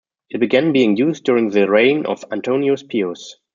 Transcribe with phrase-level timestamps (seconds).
[0.31, 3.35] It began being used during the reign of Antoninus Pius.